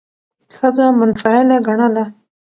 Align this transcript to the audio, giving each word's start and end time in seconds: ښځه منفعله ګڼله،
ښځه 0.55 0.85
منفعله 0.99 1.57
ګڼله، 1.67 2.05